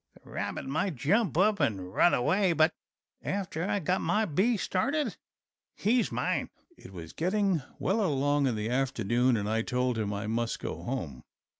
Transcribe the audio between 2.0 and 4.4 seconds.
away, but after I get my